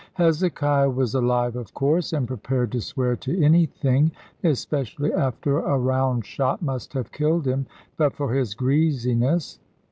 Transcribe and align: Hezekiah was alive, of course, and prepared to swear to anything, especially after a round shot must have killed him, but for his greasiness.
Hezekiah 0.15 0.89
was 0.89 1.13
alive, 1.13 1.55
of 1.55 1.75
course, 1.75 2.11
and 2.11 2.27
prepared 2.27 2.71
to 2.71 2.81
swear 2.81 3.15
to 3.17 3.39
anything, 3.43 4.11
especially 4.43 5.13
after 5.13 5.59
a 5.59 5.77
round 5.77 6.25
shot 6.25 6.59
must 6.63 6.93
have 6.93 7.11
killed 7.11 7.45
him, 7.45 7.67
but 7.97 8.15
for 8.15 8.33
his 8.33 8.55
greasiness. 8.55 9.59